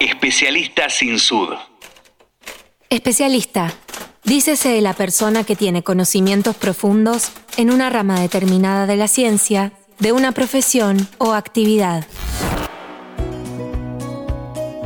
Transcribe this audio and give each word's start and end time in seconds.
Especialista 0.00 0.90
sin 0.90 1.18
sud. 1.18 1.54
Especialista. 2.90 3.72
Dícese 4.24 4.68
de 4.68 4.82
la 4.82 4.92
persona 4.92 5.44
que 5.44 5.56
tiene 5.56 5.82
conocimientos 5.82 6.54
profundos 6.54 7.32
en 7.56 7.70
una 7.70 7.88
rama 7.88 8.20
determinada 8.20 8.86
de 8.86 8.96
la 8.96 9.08
ciencia, 9.08 9.72
de 9.98 10.12
una 10.12 10.32
profesión 10.32 11.08
o 11.16 11.32
actividad. 11.32 12.06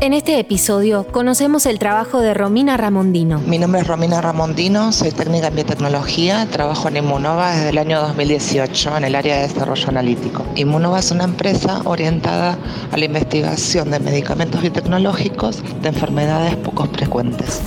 En 0.03 0.15
este 0.15 0.39
episodio 0.39 1.07
conocemos 1.07 1.67
el 1.67 1.79
trabajo 1.79 2.23
de 2.23 2.33
Romina 2.33 2.79
Ramondino. 2.79 3.39
Mi 3.41 3.59
nombre 3.59 3.83
es 3.83 3.87
Romina 3.87 4.23
Ramondino, 4.23 4.93
soy 4.93 5.11
técnica 5.11 5.49
en 5.49 5.57
biotecnología, 5.57 6.47
trabajo 6.47 6.89
en 6.89 6.97
Inmunova 6.97 7.51
desde 7.55 7.69
el 7.69 7.77
año 7.77 8.01
2018 8.01 8.97
en 8.97 9.05
el 9.05 9.15
área 9.15 9.37
de 9.37 9.43
desarrollo 9.43 9.89
analítico. 9.89 10.47
Inmunova 10.57 11.01
es 11.01 11.11
una 11.11 11.25
empresa 11.25 11.83
orientada 11.85 12.57
a 12.91 12.97
la 12.97 13.05
investigación 13.05 13.91
de 13.91 14.01
medicamentos 14.01 14.63
biotecnológicos 14.63 15.63
de 15.83 15.89
enfermedades 15.89 16.57
poco 16.57 16.87
frecuentes. 16.87 17.61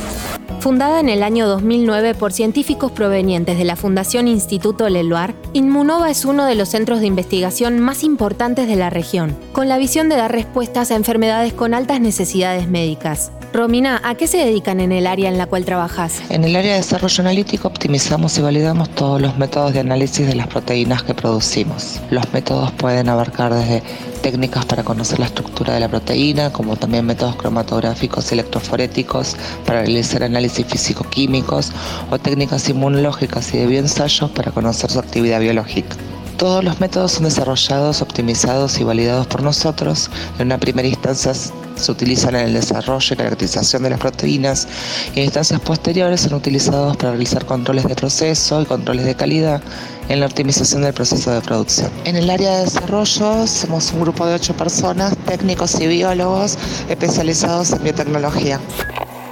Fundada 0.63 1.01
en 1.01 1.09
el 1.09 1.23
año 1.23 1.45
2009 1.45 2.15
por 2.15 2.31
científicos 2.31 2.93
provenientes 2.93 3.57
de 3.57 3.65
la 3.65 3.75
Fundación 3.75 4.29
Instituto 4.29 4.87
Leloir, 4.87 5.35
Inmunova 5.51 6.09
es 6.09 6.23
uno 6.23 6.45
de 6.45 6.55
los 6.55 6.69
centros 6.69 7.01
de 7.01 7.07
investigación 7.07 7.81
más 7.81 8.01
importantes 8.01 8.65
de 8.69 8.77
la 8.77 8.89
región, 8.89 9.37
con 9.51 9.67
la 9.67 9.77
visión 9.77 10.07
de 10.07 10.15
dar 10.15 10.31
respuestas 10.31 10.89
a 10.89 10.95
enfermedades 10.95 11.51
con 11.51 11.73
altas 11.73 11.99
necesidades 11.99 12.69
médicas. 12.69 13.33
Romina, 13.51 13.99
¿a 14.05 14.15
qué 14.15 14.25
se 14.25 14.37
dedican 14.37 14.79
en 14.79 14.93
el 14.93 15.05
área 15.05 15.27
en 15.27 15.37
la 15.37 15.47
cual 15.47 15.65
trabajas? 15.65 16.21
En 16.29 16.45
el 16.45 16.55
área 16.55 16.71
de 16.71 16.77
desarrollo 16.77 17.21
analítico 17.21 17.67
optimizamos 17.67 18.37
y 18.37 18.41
validamos 18.41 18.87
todos 18.91 19.19
los 19.19 19.37
métodos 19.37 19.73
de 19.73 19.81
análisis 19.81 20.25
de 20.25 20.35
las 20.35 20.47
proteínas 20.47 21.03
que 21.03 21.13
producimos. 21.13 21.99
Los 22.09 22.31
métodos 22.31 22.71
pueden 22.71 23.09
abarcar 23.09 23.53
desde 23.53 23.83
técnicas 24.23 24.65
para 24.65 24.83
conocer 24.85 25.19
la 25.19 25.25
estructura 25.25 25.73
de 25.73 25.81
la 25.81 25.89
proteína, 25.89 26.51
como 26.51 26.77
también 26.77 27.05
métodos 27.05 27.35
cromatográficos 27.35 28.31
y 28.31 28.35
electroforéticos 28.35 29.35
para 29.65 29.81
realizar 29.81 30.23
análisis 30.23 30.65
físico-químicos 30.65 31.73
o 32.09 32.17
técnicas 32.17 32.67
inmunológicas 32.69 33.53
y 33.53 33.57
de 33.57 33.67
bioensayos 33.67 34.31
para 34.31 34.51
conocer 34.51 34.89
su 34.89 34.99
actividad 34.99 35.41
biológica. 35.41 35.97
Todos 36.37 36.63
los 36.63 36.79
métodos 36.79 37.11
son 37.11 37.25
desarrollados, 37.25 38.01
optimizados 38.01 38.79
y 38.79 38.83
validados 38.85 39.27
por 39.27 39.43
nosotros. 39.43 40.09
En 40.39 40.47
una 40.47 40.57
primera 40.57 40.87
instancia 40.87 41.33
se 41.33 41.91
utilizan 41.91 42.35
en 42.35 42.47
el 42.47 42.53
desarrollo 42.53 43.13
y 43.13 43.17
caracterización 43.17 43.83
de 43.83 43.89
las 43.89 43.99
proteínas 43.99 44.67
y 45.15 45.19
en 45.19 45.25
instancias 45.25 45.59
posteriores 45.59 46.21
son 46.21 46.33
utilizados 46.33 46.95
para 46.95 47.11
realizar 47.11 47.45
controles 47.45 47.85
de 47.85 47.95
proceso 47.95 48.61
y 48.61 48.65
controles 48.65 49.05
de 49.05 49.15
calidad 49.15 49.61
en 50.09 50.19
la 50.19 50.25
optimización 50.25 50.83
del 50.83 50.93
proceso 50.93 51.31
de 51.31 51.41
producción. 51.41 51.91
En 52.05 52.15
el 52.15 52.29
área 52.29 52.57
de 52.57 52.65
desarrollo 52.65 53.47
somos 53.47 53.91
un 53.93 54.01
grupo 54.01 54.25
de 54.25 54.35
ocho 54.35 54.55
personas, 54.55 55.15
técnicos 55.25 55.79
y 55.79 55.87
biólogos 55.87 56.57
especializados 56.89 57.71
en 57.71 57.83
biotecnología. 57.83 58.59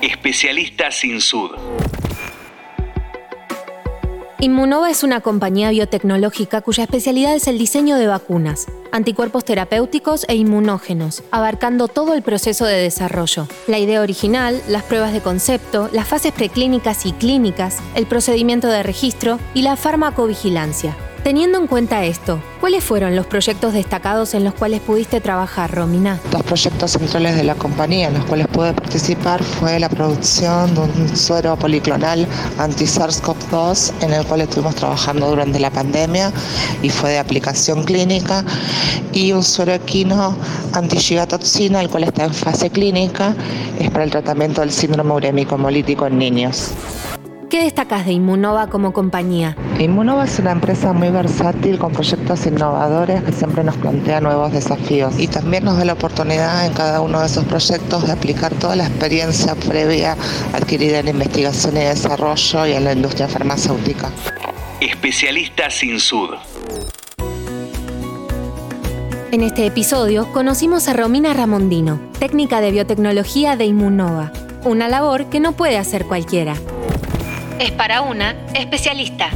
Especialista 0.01 0.91
sin 0.91 1.21
sud. 1.21 1.51
Inmunova 4.43 4.89
es 4.89 5.03
una 5.03 5.21
compañía 5.21 5.69
biotecnológica 5.69 6.61
cuya 6.61 6.85
especialidad 6.85 7.35
es 7.35 7.47
el 7.47 7.59
diseño 7.59 7.95
de 7.97 8.07
vacunas, 8.07 8.65
anticuerpos 8.91 9.45
terapéuticos 9.45 10.25
e 10.27 10.33
inmunógenos, 10.33 11.21
abarcando 11.29 11.87
todo 11.87 12.15
el 12.15 12.23
proceso 12.23 12.65
de 12.65 12.73
desarrollo. 12.73 13.47
La 13.67 13.77
idea 13.77 14.01
original, 14.01 14.59
las 14.67 14.81
pruebas 14.81 15.13
de 15.13 15.21
concepto, 15.21 15.89
las 15.93 16.07
fases 16.07 16.31
preclínicas 16.31 17.05
y 17.05 17.11
clínicas, 17.11 17.77
el 17.93 18.07
procedimiento 18.07 18.67
de 18.67 18.81
registro 18.81 19.37
y 19.53 19.61
la 19.61 19.75
farmacovigilancia. 19.75 20.97
Teniendo 21.23 21.59
en 21.59 21.67
cuenta 21.67 22.03
esto, 22.03 22.41
¿cuáles 22.59 22.83
fueron 22.83 23.15
los 23.15 23.27
proyectos 23.27 23.73
destacados 23.73 24.33
en 24.33 24.43
los 24.43 24.55
cuales 24.55 24.81
pudiste 24.81 25.21
trabajar, 25.21 25.69
Romina? 25.69 26.19
Dos 26.31 26.41
proyectos 26.41 26.93
centrales 26.93 27.35
de 27.35 27.43
la 27.43 27.53
compañía 27.53 28.07
en 28.07 28.15
los 28.15 28.25
cuales 28.25 28.47
pude 28.47 28.73
participar 28.73 29.43
fue 29.43 29.79
la 29.79 29.87
producción 29.87 30.73
de 30.73 30.79
un 30.81 31.15
suero 31.15 31.55
policlonal 31.57 32.25
anti-SARS-CoV-2 32.57 33.93
en 34.01 34.13
el 34.13 34.25
cual 34.25 34.41
estuvimos 34.41 34.73
trabajando 34.73 35.29
durante 35.29 35.59
la 35.59 35.69
pandemia 35.69 36.33
y 36.81 36.89
fue 36.89 37.11
de 37.11 37.19
aplicación 37.19 37.83
clínica 37.83 38.43
y 39.13 39.31
un 39.31 39.43
suero 39.43 39.73
equino 39.73 40.35
anti-gigatoxina 40.73 41.81
el 41.81 41.89
cual 41.89 42.05
está 42.05 42.23
en 42.23 42.33
fase 42.33 42.71
clínica 42.71 43.35
es 43.79 43.91
para 43.91 44.05
el 44.05 44.09
tratamiento 44.09 44.61
del 44.61 44.71
síndrome 44.71 45.13
urémico 45.13 45.53
hemolítico 45.53 46.07
en 46.07 46.17
niños. 46.17 46.71
¿Qué 47.51 47.65
destacas 47.65 48.05
de 48.05 48.13
Inmunova 48.13 48.67
como 48.67 48.93
compañía? 48.93 49.57
Inmunova 49.77 50.23
es 50.23 50.39
una 50.39 50.53
empresa 50.53 50.93
muy 50.93 51.09
versátil 51.09 51.77
con 51.77 51.91
proyectos 51.91 52.45
innovadores 52.45 53.21
que 53.23 53.33
siempre 53.33 53.61
nos 53.61 53.75
plantea 53.75 54.21
nuevos 54.21 54.53
desafíos 54.53 55.19
y 55.19 55.27
también 55.27 55.65
nos 55.65 55.75
da 55.77 55.83
la 55.83 55.91
oportunidad 55.91 56.65
en 56.65 56.71
cada 56.71 57.01
uno 57.01 57.19
de 57.19 57.25
esos 57.25 57.43
proyectos 57.43 58.07
de 58.07 58.13
aplicar 58.13 58.53
toda 58.53 58.77
la 58.77 58.87
experiencia 58.87 59.53
previa 59.55 60.15
adquirida 60.53 60.99
en 60.99 61.09
investigación 61.09 61.75
y 61.75 61.81
desarrollo 61.81 62.67
y 62.67 62.71
en 62.71 62.85
la 62.85 62.93
industria 62.93 63.27
farmacéutica. 63.27 64.09
Especialista 64.79 65.69
sin 65.69 65.99
sud. 65.99 66.29
En 69.33 69.43
este 69.43 69.65
episodio 69.65 70.31
conocimos 70.31 70.87
a 70.87 70.93
Romina 70.93 71.33
Ramondino, 71.33 71.99
técnica 72.17 72.61
de 72.61 72.71
biotecnología 72.71 73.57
de 73.57 73.65
Inmunova, 73.65 74.31
una 74.63 74.87
labor 74.87 75.25
que 75.25 75.41
no 75.41 75.51
puede 75.51 75.77
hacer 75.77 76.05
cualquiera. 76.05 76.55
Es 77.61 77.69
para 77.69 78.01
una 78.01 78.35
especialista. 78.55 79.29